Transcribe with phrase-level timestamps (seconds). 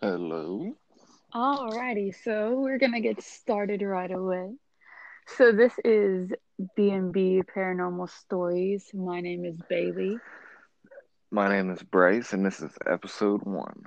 [0.00, 0.76] Hello.
[1.34, 4.52] Alrighty, so we're gonna get started right away.
[5.26, 6.30] So this is
[6.76, 8.88] B&B Paranormal Stories.
[8.94, 10.16] My name is Bailey.
[11.32, 13.82] My name is Bryce, and this is episode one.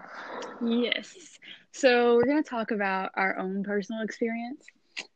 [0.61, 1.39] Yes.
[1.71, 4.65] So we're gonna talk about our own personal experience.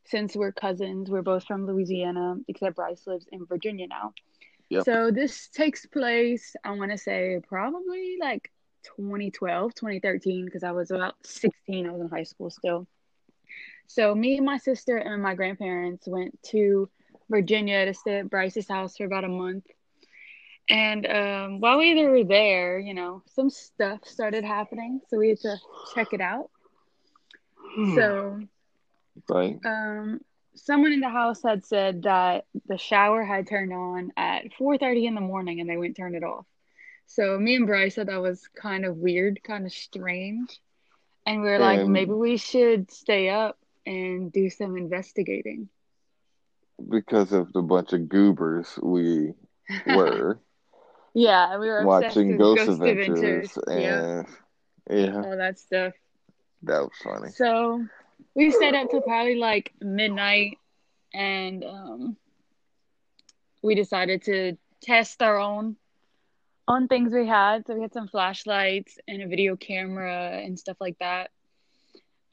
[0.05, 4.13] Since we're cousins, we're both from Louisiana, except Bryce lives in Virginia now.
[4.69, 4.85] Yep.
[4.85, 8.49] So this takes place, I want to say, probably like
[8.97, 11.87] 2012, 2013, because I was about 16.
[11.87, 12.87] I was in high school still.
[13.87, 16.89] So me and my sister and my grandparents went to
[17.29, 19.65] Virginia to stay at Bryce's house for about a month.
[20.69, 25.39] And um, while we were there, you know, some stuff started happening, so we had
[25.41, 25.57] to
[25.93, 26.49] check it out.
[27.95, 28.41] So
[29.29, 29.59] Right.
[29.65, 30.21] um,
[30.55, 35.15] someone in the house had said that the shower had turned on at 4:30 in
[35.15, 36.45] the morning, and they wouldn't turn it off.
[37.07, 40.59] So me and Bryce said that was kind of weird, kind of strange,
[41.25, 45.69] and we were like, And- maybe we should stay up and do some investigating.
[46.89, 49.33] Because of the bunch of goobers we
[49.87, 50.39] were
[51.13, 54.23] yeah, we were watching Ghost, Ghost Adventures, Yeah,
[54.87, 55.93] and yeah, all that stuff.
[56.63, 57.29] that was funny.
[57.31, 57.85] So
[58.35, 60.57] we stayed up till probably like midnight,
[61.13, 62.17] and um,
[63.63, 65.77] we decided to test our own
[66.67, 67.65] on things we had.
[67.67, 71.31] So we had some flashlights and a video camera and stuff like that.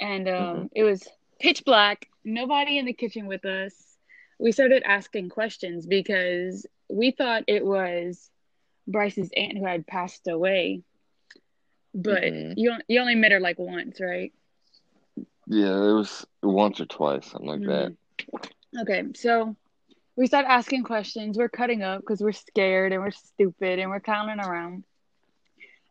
[0.01, 0.71] And um, Mhm.
[0.73, 1.09] it was
[1.41, 3.99] pitch black, nobody in the kitchen with us.
[4.39, 8.31] We started asking questions because we thought it was
[8.87, 10.83] Bryce's aunt who had passed away.
[11.95, 12.55] But Mhm.
[12.55, 14.33] you you only met her like once, right?
[15.47, 17.93] Yeah, it was once or twice, something like that.
[17.93, 17.97] Mhm.
[18.81, 19.57] Okay, so
[20.17, 21.39] we start asking questions.
[21.39, 24.85] We're cutting up because we're scared and we're stupid and we're clowning around.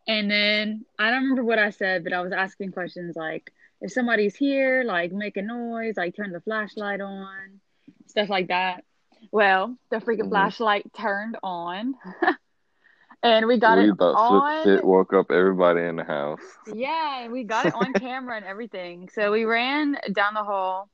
[0.08, 3.92] And then I don't remember what I said, but I was asking questions like, if
[3.92, 7.60] somebody's here, like make a noise, like turn the flashlight on,
[8.08, 8.84] stuff like that.
[9.32, 10.30] Well, the freaking Mhm.
[10.30, 11.96] flashlight turned on.
[13.24, 14.68] and we got we it on.
[14.68, 16.42] it, woke up everybody in the house.
[16.74, 19.10] Yeah, and we got it on camera and everything.
[19.10, 20.90] So we ran down the hall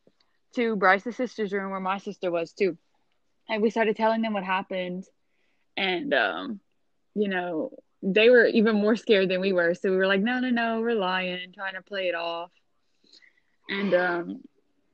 [0.56, 2.78] to Bryce's sister's room where my sister was too.
[3.50, 5.06] And we started telling them what happened.
[5.75, 6.59] And um,
[7.16, 7.72] you know,
[8.02, 9.74] they were even more scared than we were.
[9.74, 12.52] So we were like, no, no, no, we're lying, trying to play it off.
[13.69, 14.41] And um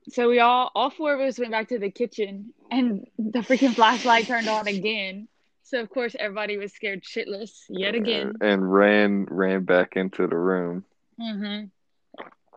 [0.08, 3.74] so we all all four of us went back to the kitchen and the freaking
[3.74, 5.28] flashlight turned on again.
[5.62, 8.34] So of course everybody was scared shitless yet again.
[8.40, 10.84] and ran ran back into the room.
[11.20, 11.66] Mm-hmm.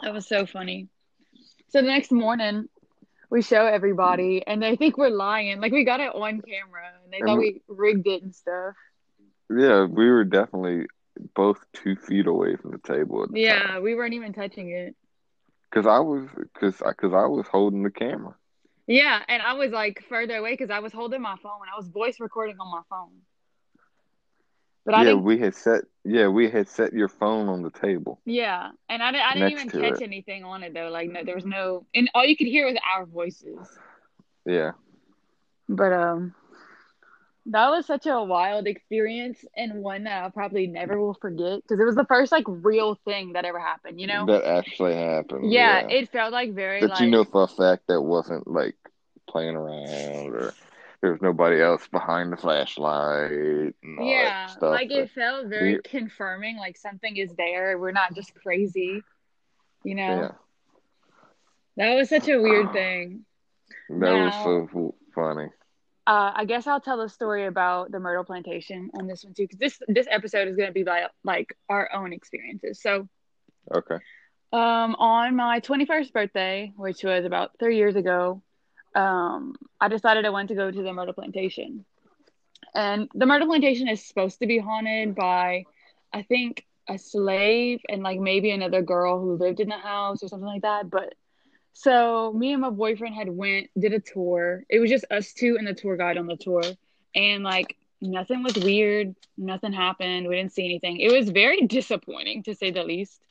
[0.02, 0.90] That was so funny.
[1.70, 2.68] So the next morning,
[3.30, 5.60] we show everybody, and they think we're lying.
[5.60, 8.34] Like we got it on camera, and they And thought we- we rigged it and
[8.34, 8.76] stuff.
[9.50, 10.88] Yeah, we were definitely
[11.36, 13.26] both two feet away from the table.
[13.28, 14.96] The Yeah, we weren't even touching it.
[15.70, 18.36] because I was because because I was holding the camera.
[18.88, 21.62] Yeah, and I was like further away because I was holding my phone.
[21.74, 23.22] I was voice recording on my phone.
[24.88, 25.26] But I yeah, didn't.
[25.26, 28.22] we had set yeah we had set your phone on the table.
[28.26, 30.02] Yeah, and I, I didn't even catch it.
[30.02, 30.90] anything on it though.
[30.90, 33.58] Like no, there was no, and all you could hear was our voices.
[34.46, 34.72] Yeah,
[35.70, 36.36] But um,
[37.48, 41.80] that was such a wild experience and one that I probably never will forget because
[41.80, 44.00] it was the first like real thing that ever happened.
[44.00, 44.26] You know?
[44.28, 45.52] that actually happened.
[45.52, 48.76] yeah, it felt like very that like you know for a fact that wasn't like
[49.30, 50.56] playing around or
[51.08, 53.32] there was nobody else behind the flashlight.
[53.32, 56.58] And all that yeah, like it felt very we- confirming.
[56.58, 57.78] Like something is there.
[57.80, 59.02] We're not just crazy.
[59.86, 60.04] You know?
[60.04, 60.32] yeah,
[61.78, 63.26] That was such a weird thing.
[63.90, 65.46] that Now- was so funny.
[66.06, 69.44] Uh, I guess I'll tell a story about the Myrtle Plantation on this one too,
[69.44, 72.82] because this this episode is going to be like like our own experiences.
[72.82, 73.08] So,
[73.74, 73.96] Okay.
[74.54, 78.42] um, on my twenty first birthday, which was about three years ago,
[78.98, 81.86] um, I decided I wanted to go to the Myrtle Plantation,
[82.76, 85.66] and the Myrtle Plantation is supposed to be haunted by,
[86.14, 90.28] I think, a slave and like maybe another girl who lived in the house or
[90.30, 91.14] something like that, but.
[91.74, 94.64] So me and my boyfriend had went did a tour.
[94.70, 96.64] It was just us two and the tour guide on the tour,
[97.16, 99.16] and like nothing was weird.
[99.38, 100.28] Nothing happened.
[100.28, 101.00] We didn't see anything.
[101.00, 103.22] It was very disappointing to say the least.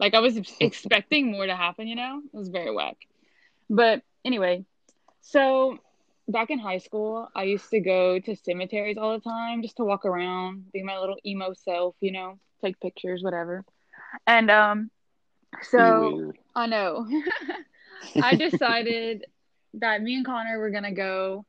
[0.00, 1.86] Like I was expecting more to happen.
[1.88, 2.96] You know, it was very whack.
[3.70, 4.64] But anyway,
[5.22, 5.78] so
[6.28, 9.84] back in high school, I used to go to cemeteries all the time just to
[9.84, 11.96] walk around, be my little emo self.
[12.00, 13.64] You know, take pictures, whatever.
[14.26, 14.90] And um,
[15.62, 16.32] so.
[16.56, 17.06] I know.
[18.20, 19.24] I decided
[19.74, 21.46] that me and Connor were gonna go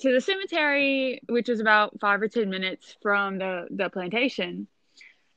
[0.00, 4.68] to the cemetery, which was about five or ten minutes from the the plantation.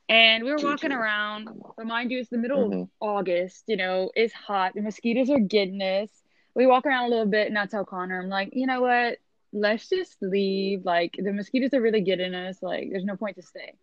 [0.08, 2.88] And we were walking around, but mind you, it's the middle Mhm.
[3.00, 4.74] of August, you know, it's hot.
[4.74, 6.10] The mosquitoes are getting us.
[6.58, 9.18] We walk around a little bit and I tell Connor, I'm like, you know what?
[9.52, 10.84] Let's just leave.
[10.84, 12.60] Like the mosquitoes are really getting us.
[12.60, 13.74] Like there's no point to stay.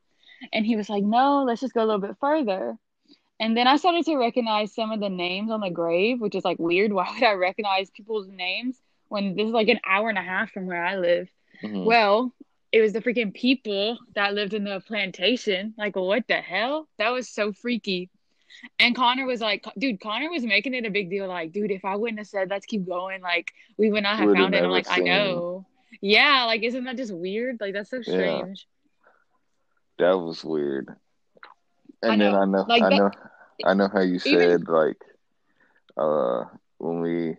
[0.51, 2.77] And he was like, no, let's just go a little bit further.
[3.39, 6.43] And then I started to recognize some of the names on the grave, which is
[6.43, 6.91] like weird.
[6.97, 10.51] Why would I recognize people's names when this is like an hour and a half
[10.51, 11.29] from where I live?
[11.63, 11.85] Mhm.
[11.85, 12.33] Well,
[12.73, 15.75] it was the freaking people that lived in the plantation.
[15.77, 16.89] Like, what the hell?
[16.97, 18.09] That was so freaky.
[18.79, 21.27] And Connor was like, dude, Connor was making it a big deal.
[21.27, 24.27] Like, dude, if I wouldn't have said, let's keep going, like, we would not have
[24.27, 24.63] Would've found it.
[24.63, 25.65] I'm like, I know.
[26.01, 27.57] Yeah, like, isn't that just weird?
[27.61, 28.01] Like, that's so Yeah.
[28.03, 28.67] strange.
[29.99, 30.89] That was weird.
[32.01, 32.35] And I then.
[32.35, 33.11] I know, Like I that- know,
[33.65, 35.01] I know how you Even- said like,
[35.97, 36.43] uh,
[36.77, 37.37] when we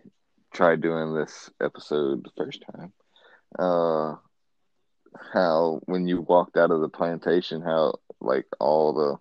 [0.51, 2.91] tried doing this episode the first time,
[3.59, 4.15] uh,
[5.33, 9.19] how when you walked out of the plantation, how like all the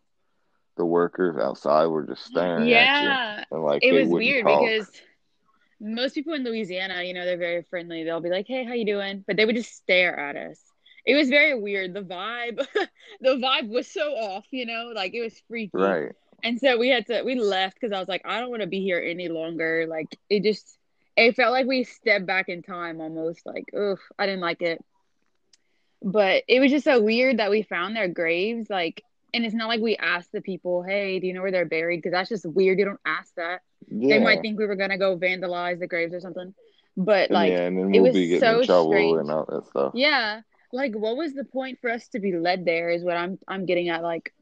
[0.76, 3.44] the workers outside were just staring at you, Yeah.
[3.50, 4.60] and like It was weird talk.
[4.60, 4.90] because
[5.80, 8.04] most people in Louisiana, you know, they're very friendly.
[8.04, 10.60] They'll be like, "Hey, how you doing?" But they would just stare at us.
[11.04, 11.94] It was very weird.
[11.94, 12.58] The vibe,
[13.20, 15.70] the vibe was so off, you know, like it was freaky.
[15.74, 16.12] right.
[16.42, 18.68] And so we had to we left because I was like, I don't want to
[18.68, 19.86] be here any longer.
[19.88, 20.78] Like it just
[21.16, 23.46] it felt like we stepped back in time almost.
[23.46, 24.82] Like, oof, I didn't like it.
[26.02, 28.68] But it was just so weird that we found their graves.
[28.70, 29.02] Like,
[29.34, 31.98] and it's not like we asked the people, hey, do you know where they're buried?
[31.98, 32.78] Because that's just weird.
[32.78, 33.60] You don't ask that.
[33.88, 34.18] Yeah.
[34.18, 36.54] They might think we were gonna go vandalize the graves or something.
[36.96, 39.18] But like, yeah, and then we'll was be getting so in trouble strange.
[39.18, 39.92] and all that stuff.
[39.94, 40.40] Yeah.
[40.72, 43.66] Like what was the point for us to be led there is what I'm I'm
[43.66, 44.02] getting at.
[44.02, 44.32] Like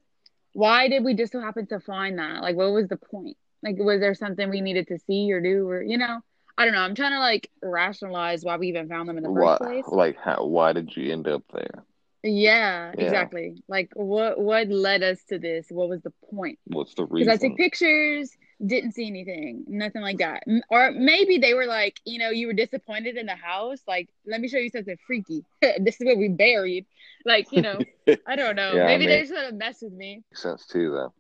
[0.52, 2.42] why did we just so happen to find that?
[2.42, 3.36] Like what was the point?
[3.62, 6.20] Like was there something we needed to see or do or you know?
[6.56, 6.80] I don't know.
[6.80, 9.84] I'm trying to like rationalize why we even found them in the first Why, place.
[9.88, 10.44] like, how?
[10.44, 11.84] Why did you end up there?
[12.26, 13.04] Yeah, Yeah.
[13.04, 13.62] exactly.
[13.68, 15.66] Like what what led us to this?
[15.68, 16.58] What was the point?
[16.64, 17.26] What's the reason?
[17.30, 18.30] Because I took pictures,
[18.64, 20.42] didn't see anything, nothing like that.
[20.70, 23.80] Or maybe they were like, you know, you were disappointed in the house.
[23.86, 25.44] Like, let me show you something freaky.
[25.78, 26.86] this is what we buried.
[27.26, 27.78] Like, you know,
[28.26, 28.72] I don't know.
[28.74, 30.22] Yeah, I maybe mean- they just want to mess with me.
[30.32, 31.12] Makes sense too, though.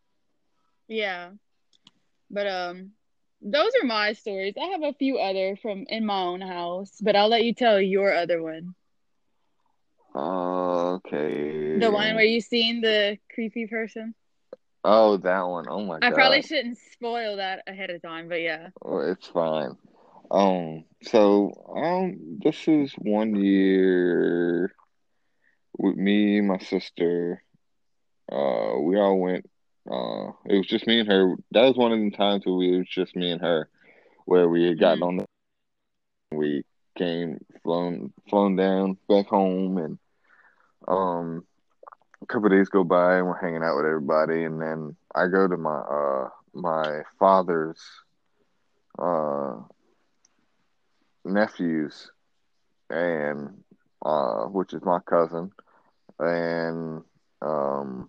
[0.88, 1.32] Yeah.
[2.30, 2.92] But um,
[3.42, 4.54] those are my stories.
[4.58, 7.78] I have a few other from in my own house, but I'll let you tell
[7.78, 8.74] your other one.
[10.14, 11.78] Okay.
[11.78, 14.14] The one where you seen the creepy person.
[14.84, 15.66] Oh, that one.
[15.68, 16.12] Oh my I god.
[16.12, 18.68] I probably shouldn't spoil that ahead of time, but yeah.
[18.82, 19.76] Oh, it's fine.
[20.30, 20.84] Um.
[21.02, 24.74] So, um, this is one year
[25.78, 27.42] with me, my sister.
[28.30, 29.48] Uh, we all went.
[29.90, 31.34] Uh, it was just me and her.
[31.52, 33.68] That was one of the times where we, it was just me and her,
[34.26, 35.06] where we had gotten Mhm.
[35.06, 35.24] on the.
[36.32, 36.64] We
[36.98, 39.98] came flown flown down back home, and
[40.88, 41.44] um,
[42.22, 45.26] a couple of days go by, and we're hanging out with everybody, and then I
[45.28, 47.80] go to my uh my father's
[48.98, 49.56] uh
[51.24, 52.10] nephews,
[52.90, 53.48] and
[54.04, 55.50] uh, which is my cousin,
[56.18, 57.02] and
[57.42, 58.08] um,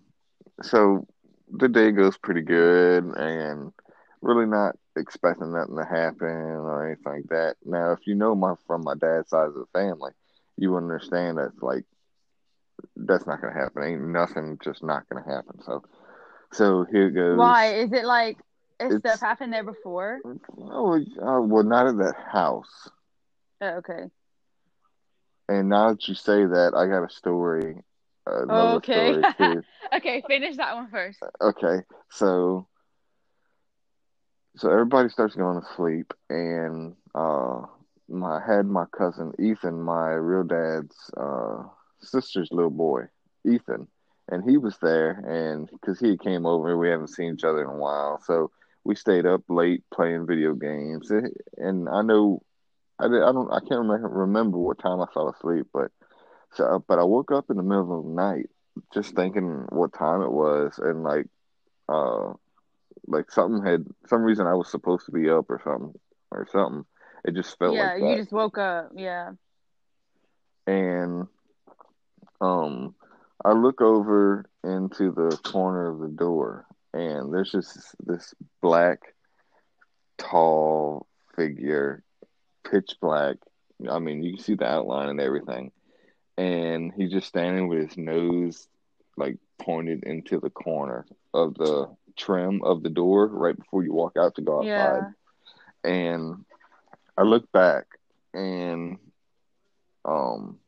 [0.62, 1.06] so
[1.50, 3.72] the day goes pretty good, and
[4.22, 7.56] really not expecting nothing to happen or anything like that.
[7.64, 10.12] Now, if you know my from my dad's side of the family,
[10.56, 11.84] you understand that like
[12.96, 13.82] that's not gonna happen.
[13.82, 15.60] Ain't nothing just not gonna happen.
[15.62, 15.82] So,
[16.52, 17.38] so here goes.
[17.38, 17.74] Why?
[17.74, 18.38] Is it like
[18.80, 20.20] has It's- stuff happened there before?
[20.58, 22.88] Oh, uh, well, not at that house.
[23.60, 24.04] Oh, okay.
[25.48, 27.82] And now that you say that, I got a story.
[28.26, 29.22] Another Okay.
[29.32, 29.62] story.
[29.94, 31.22] Okay, finish that one first.
[31.40, 32.66] Okay, so
[34.56, 37.60] so everybody starts going to sleep, and uh,
[38.08, 41.62] my I had my cousin Ethan, my real dad's uh
[42.00, 43.04] sister's little boy,
[43.44, 43.88] Ethan,
[44.30, 47.70] and he was there, and because he came over, we haven't seen each other in
[47.70, 48.50] a while, so
[48.84, 52.42] we stayed up late playing video games, and I know
[52.98, 55.90] I did, I don't I can't remember remember what time I fell asleep, but
[56.54, 58.50] so but I woke up in the middle of the night
[58.92, 61.26] just thinking what time it was, and like
[61.88, 62.32] uh
[63.06, 65.98] like something had some reason I was supposed to be up or something
[66.30, 66.84] or something.
[67.24, 68.92] It just felt yeah, like you just woke up.
[68.94, 69.32] Yeah.
[70.66, 71.26] And
[72.40, 72.94] um
[73.44, 79.14] I look over into the corner of the door and there's just this black
[80.18, 82.02] tall figure,
[82.68, 83.36] pitch black.
[83.88, 85.70] I mean, you can see the outline and everything.
[86.38, 88.68] And he's just standing with his nose
[89.16, 94.16] like pointed into the corner of the trim of the door right before you walk
[94.18, 95.04] out to go outside.
[95.84, 95.90] Yeah.
[95.90, 96.44] And
[97.16, 97.86] I look back
[98.34, 98.98] and
[100.04, 100.58] um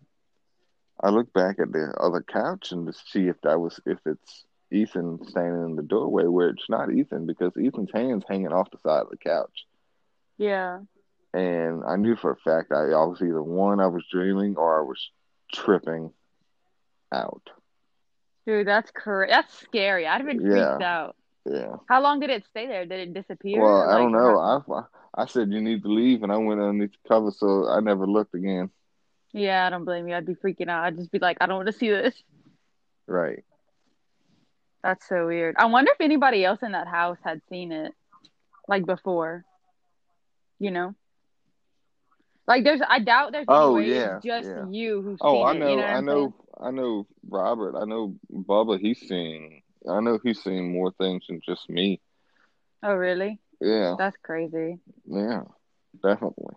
[1.01, 4.45] I look back at the other couch and to see if that was if it's
[4.71, 8.79] Ethan standing in the doorway where it's not Ethan because Ethan's hands hanging off the
[8.79, 9.67] side of the couch.
[10.37, 10.81] Yeah.
[11.33, 14.81] And I knew for a fact I, I was either one, I was dreaming or
[14.81, 15.11] I was
[15.53, 16.13] tripping
[17.13, 17.43] out.
[18.47, 19.31] Dude, that's crazy.
[19.31, 20.07] That's scary.
[20.07, 20.71] I'd have been Yeah.
[20.71, 21.17] freaked out.
[21.45, 21.77] Yeah.
[21.89, 22.85] How long did it stay there?
[22.87, 23.63] Did it disappear?
[23.63, 24.39] Well, or, I don't know.
[24.39, 24.65] how-
[25.15, 27.81] I I said you need to leave, and I went underneath the cover, so I
[27.81, 28.71] never looked again.
[29.33, 30.15] Yeah, I don't blame you.
[30.15, 30.85] I'd be freaking out.
[30.85, 32.15] I'd just be like, I don't want to see this.
[33.07, 33.45] Right.
[34.83, 35.57] That's so weird.
[35.59, 37.93] I wonder if anybody else in that house had seen it,
[38.69, 39.45] like before.
[40.61, 40.95] You know,
[42.47, 42.81] like there's.
[42.87, 44.65] I doubt there's Oh, yeah, just yeah.
[44.71, 45.59] you who's Oh, seen I it.
[45.59, 45.71] know.
[45.71, 46.35] You know I know.
[46.61, 47.07] I know.
[47.29, 47.77] Robert.
[47.77, 48.81] I know Bubba.
[48.81, 49.63] He's seen.
[49.89, 52.01] I know he's seen more things than just me.
[52.83, 53.39] Oh, really?
[53.61, 53.95] Yeah.
[53.99, 54.79] That's crazy.
[55.07, 55.43] Yeah.
[56.03, 56.55] Definitely.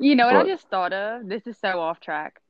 [0.00, 1.28] You know what I just thought of?
[1.28, 2.40] This is so off track.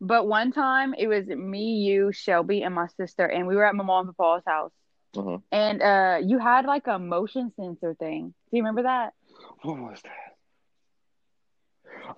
[0.00, 3.74] But one time it was me, you, Shelby, and my sister, and we were at
[3.74, 4.72] my mom and papa's house.
[5.16, 5.38] Uh-huh.
[5.50, 8.34] And uh you had like a motion sensor thing.
[8.50, 9.14] Do you remember that?
[9.62, 10.28] What was that?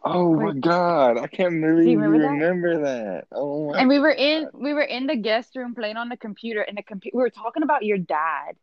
[0.05, 1.19] Oh my God!
[1.19, 2.33] I can't believe you remember that?
[2.33, 3.25] remember that.
[3.33, 3.79] Oh my.
[3.79, 6.77] And we were in we were in the guest room playing on the computer and
[6.77, 8.57] the computer we were talking about your dad.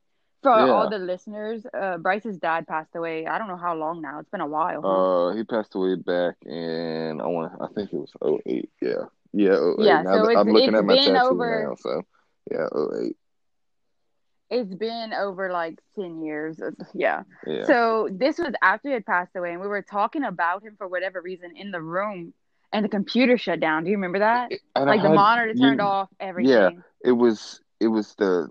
[0.43, 0.69] For Yeah.
[0.71, 3.25] all the listeners, uh Bryce's dad passed away.
[3.25, 4.19] I don't know how long now.
[4.19, 4.85] It's been a while.
[4.85, 8.69] Uh, he passed away back in I want I think it was 08.
[8.81, 9.85] Yeah, yeah, 08.
[9.85, 11.75] Yeah, Now so I'm looking at my been tattoo over- now.
[11.75, 12.01] So
[12.51, 13.15] yeah, 08.
[14.49, 16.61] It's been over like ten years.
[16.93, 17.23] Yeah.
[17.45, 17.65] Yeah.
[17.65, 20.87] So this was after he had passed away, and we were talking about him for
[20.87, 22.33] whatever reason in the room,
[22.71, 23.83] and the computer shut down.
[23.83, 24.51] Do you remember that?
[24.75, 26.53] And I Like the had- monitor you- turned off, everything.
[26.53, 26.69] Yeah.
[27.03, 28.47] It was it was the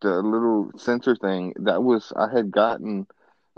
[0.00, 3.06] the little sensor thing that was I had gotten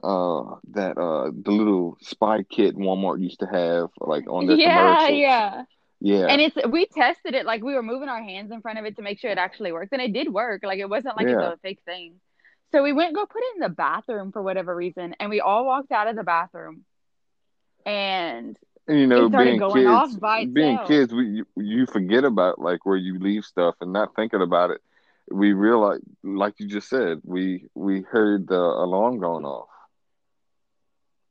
[0.02, 5.06] uh that uh the little spy kit Walmart used to have like on their yeah,
[5.06, 5.18] commercials.
[5.18, 5.64] yeah.
[6.00, 6.26] Yeah.
[6.28, 8.96] And it's we tested it like we were moving our hands in front of it
[8.96, 10.62] to make sure it actually worked, and it did work.
[10.64, 11.34] Like it wasn't like Yeah.
[11.34, 12.20] it's a fake thing.
[12.72, 15.40] So we went and go put it in the bathroom for whatever reason, and we
[15.40, 16.84] all walked out of the bathroom,
[17.84, 18.56] and
[18.88, 22.86] you know, being going kids, off by being kids, we you, you forget about like
[22.86, 24.80] where you leave stuff and not thinking about it.
[25.30, 29.68] We realized, like you just said, we we heard the alarm going off.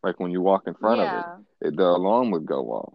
[0.03, 1.19] Like when you walk in front yeah.
[1.19, 2.93] of it, it, the alarm would go off.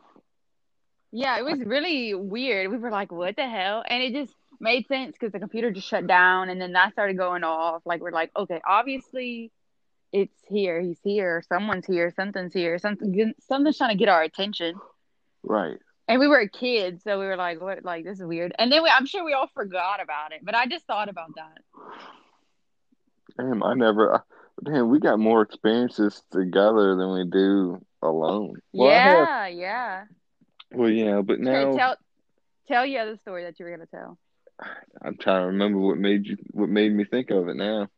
[1.11, 2.71] Yeah, it was really weird.
[2.71, 3.85] We were like, what the hell?
[3.87, 7.19] And it just made sense because the computer just shut down and then that started
[7.19, 7.83] going off.
[7.85, 9.53] Like, we're like, okay, obviously
[10.13, 10.81] it's here.
[10.81, 11.43] He's here.
[11.49, 12.13] Someone's here.
[12.17, 12.79] Something's here.
[12.79, 14.75] Something, something's trying to get our attention.
[15.43, 15.79] Right.
[16.13, 17.85] And we were kids, so we were like, what?
[17.87, 18.55] Like, this is weird.
[18.59, 21.31] And then we, I'm sure we all forgot about it, but I just thought about
[21.37, 21.57] that.
[23.39, 24.17] Damn, I never.
[24.17, 24.21] I,
[24.63, 28.57] damn, we got more experiences together than we do alone.
[28.75, 30.05] Well, I have- yeah, yeah.
[30.73, 31.97] well, yeah, but Okay, now tell,
[32.69, 34.19] tell you the story that you were going to tell.
[35.03, 37.89] I'm trying to remember what made you, what made me think of it now.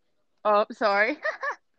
[0.44, 1.18] Oh, sorry.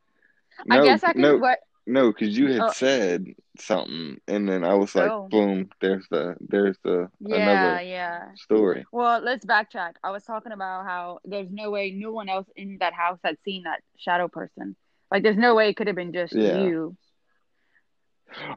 [0.70, 1.60] I No, guess I could, no, what?
[1.88, 2.70] No, because you had Oh.
[2.70, 3.25] said
[3.58, 5.27] something, and then I was like, Oh.
[5.30, 5.70] "Boom!
[5.82, 8.32] There's the there's the Yeah, another yeah.
[8.36, 9.94] story." Well, let's backtrack.
[10.04, 13.38] I was talking about how there's no way no one else in that house had
[13.44, 14.75] seen that shadow person.
[15.12, 16.56] Like, there's no way it could have been just Yeah.
[16.56, 16.98] you.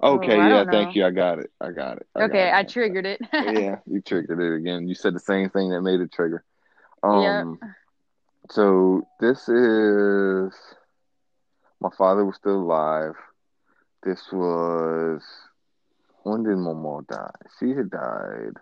[0.03, 1.05] Okay, Oh, yeah, thank you.
[1.07, 1.51] I got it.
[1.61, 2.07] I got it.
[2.15, 3.21] I got Okay, it I triggered it.
[3.41, 4.89] yeah, you triggered it again.
[4.89, 6.45] You said the same thing that made it trigger.
[7.03, 7.41] Yeah.
[7.41, 7.61] Um,
[8.51, 10.53] so this is
[11.81, 13.15] my father was still alive.
[14.03, 15.23] This was
[16.23, 17.31] when did my mom die?
[17.59, 18.55] She had died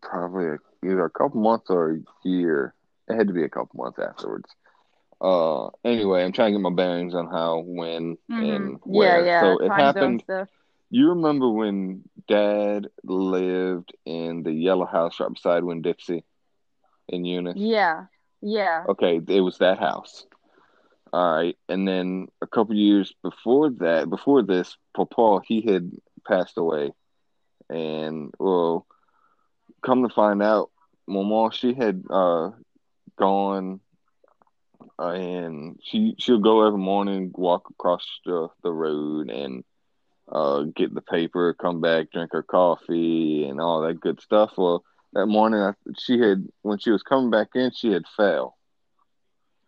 [0.00, 2.74] probably a, either a couple months or a year.
[3.08, 4.48] It had to be a couple months afterwards.
[5.20, 8.56] Uh, anyway, I'm trying to get my bearings on how, when, Mhm.
[8.56, 9.24] and where.
[9.24, 9.40] yeah.
[9.40, 10.24] So it happened.
[10.90, 16.24] You remember when Dad lived in the yellow house right beside Winn Dixie
[17.08, 17.56] in Eunice?
[17.56, 18.06] Yeah,
[18.40, 18.84] yeah.
[18.88, 20.26] Okay, it was that house.
[21.12, 25.90] All right, and then a couple years before that, before this, Papa he had
[26.26, 26.92] passed away,
[27.68, 28.86] and well,
[29.84, 30.70] come to find out,
[31.06, 32.50] Mama she had uh
[33.18, 33.80] gone,
[34.98, 39.64] uh, and she she'll go every morning, walk across the the road, and
[40.30, 44.52] uh get the paper, come back, drink her coffee, and all that good stuff.
[44.56, 48.56] Well, that morning I, she had when she was coming back in, she had fell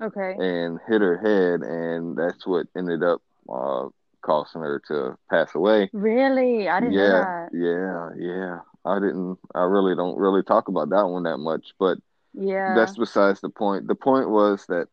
[0.01, 0.41] Okay.
[0.41, 3.21] and hit her head, and that's what ended up
[3.53, 3.89] uh,
[4.23, 5.91] causing her to pass away.
[5.93, 6.69] Really?
[6.69, 7.53] I didn't know Yeah, that.
[7.53, 8.59] yeah, yeah.
[8.85, 9.39] I didn't.
[9.55, 11.99] I really don't really talk about that one that much, but
[12.35, 12.67] Yeah.
[12.67, 13.87] that's besides the point.
[13.89, 14.89] The point was that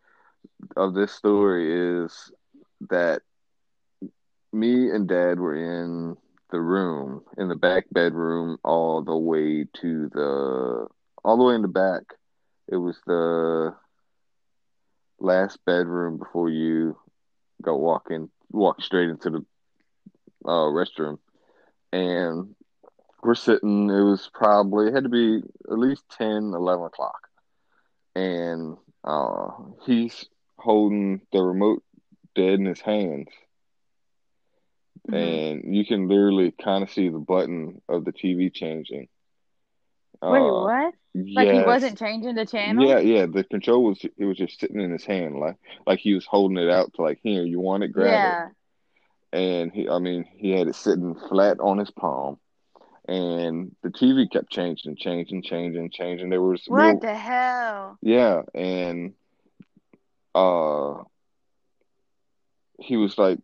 [0.76, 2.32] of this story is
[2.90, 3.22] that
[4.54, 6.16] me and Dad were in
[6.52, 10.88] the room in the back bedroom all the way to the
[11.24, 12.04] all the way in the back
[12.68, 13.76] It was the
[15.22, 16.98] last bedroom before you
[17.62, 19.46] go walk in, walk straight into the
[20.46, 21.20] uh, restroom,
[21.92, 22.56] and
[23.24, 23.90] we're sitting.
[23.90, 27.28] It was probably it had to be at least 10, 11 o'clock,
[28.16, 29.48] and uh,
[29.86, 30.26] he's
[30.58, 31.84] holding the remote
[32.36, 33.28] dead in his hands.
[35.10, 35.16] Mhm.
[35.16, 39.08] And you can literally kind of see the button of the TV changing.
[40.22, 40.94] Wait, Uh, what?
[41.14, 42.86] Like he wasn't changing the channel?
[42.88, 43.26] Yeah, yeah.
[43.26, 46.58] The control was it was just sitting in his hand, like like he was holding
[46.58, 48.46] it out to like here, you want it, grab Yeah.
[48.48, 48.52] it.
[49.34, 52.38] And he, I mean, he had it sitting flat on his palm,
[53.08, 56.30] and the TV kept changing, changing, changing, changing.
[56.30, 57.98] There was What were- the hell?
[58.02, 59.14] yeah, and
[60.36, 61.04] uh,
[62.80, 63.40] he was like,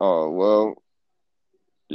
[0.00, 0.82] "Oh well."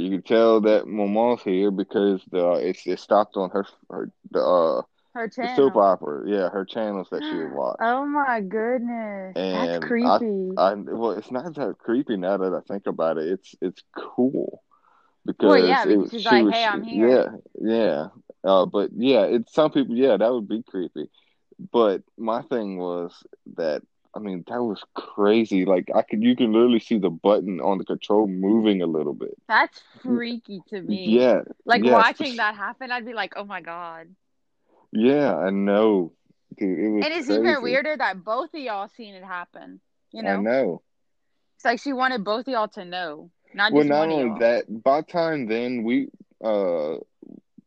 [0.00, 4.40] You can tell that Mama's here because the it's it stopped on her her the
[4.40, 4.82] uh
[5.14, 5.48] Her channel.
[5.48, 7.80] soap opera, yeah, her channels that she would watch.
[7.80, 9.36] Oh my goodness.
[9.36, 10.56] And That's creepy.
[10.56, 13.28] I well, it's not that creepy now that I think about it.
[13.28, 14.62] It's it's cool
[15.24, 17.26] because yeah, it because she's she like, was "Hey, I'm here." yeah
[17.60, 18.08] yeah.
[18.44, 21.08] Uh, but yeah, it's some people yeah that would be creepy.
[21.72, 23.24] But my thing was
[23.56, 23.82] that
[24.14, 25.64] I mean that was crazy.
[25.64, 29.14] Like I could you can literally see the button on the control moving a little
[29.14, 29.36] bit.
[29.48, 31.24] That's freaky to me.
[31.24, 31.84] Yeah, Like yes.
[31.84, 34.14] watching that happen, I'd be like, "Oh my god."
[34.92, 36.12] yeah, I know,
[36.56, 36.78] dude.
[36.78, 37.38] It was And it's crazy.
[37.38, 39.80] even weirder that both of y'all seen it happen.
[40.12, 40.30] You know.
[40.30, 40.82] I know?
[41.56, 44.38] It's like she wanted both of y'all to know, not Well, not only y'all.
[44.40, 46.08] that, by the time then we,
[46.42, 46.96] uh,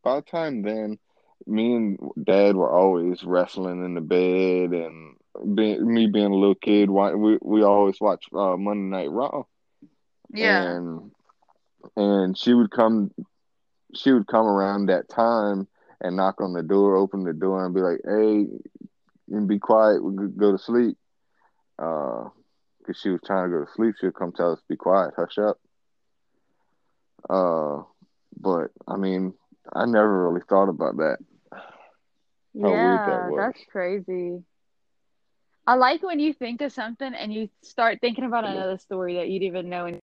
[0.02, 0.98] by the time then,
[1.46, 5.16] me and Dad were always wrestling in the bed, and
[5.54, 9.44] being, me being a little kid, we we always watch uh, Monday Night Raw,
[10.32, 10.62] yeah.
[10.62, 11.10] and
[11.96, 13.10] and she would come,
[13.94, 15.66] she would come around that time
[16.00, 18.46] and knock on the door, open the door, and be like, "Hey,
[19.30, 20.96] and be quiet, we go to sleep,"
[21.78, 22.28] uh,
[22.78, 23.94] because she was trying to go to sleep.
[24.00, 25.58] She'd come tell us, "Be quiet, hush up."
[27.28, 27.82] Uh,
[28.38, 29.34] but I mean,
[29.72, 31.18] I never really thought about that.
[32.62, 34.42] How Yeah, that's crazy.
[35.66, 38.56] I like when you think of something and you start thinking about mm-hmm.
[38.56, 39.86] another story that you didn't even know.
[39.86, 40.00] And